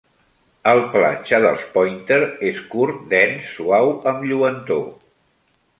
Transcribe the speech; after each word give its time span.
El 0.71 0.79
pelatge 0.93 1.39
dels 1.43 1.67
Pòinter 1.75 2.19
és 2.53 2.63
curt, 2.73 3.05
dens, 3.15 3.53
suau 3.59 3.91
amb 4.15 4.27
lluentor. 4.31 4.87